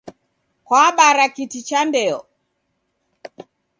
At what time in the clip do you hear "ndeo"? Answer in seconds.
1.85-2.19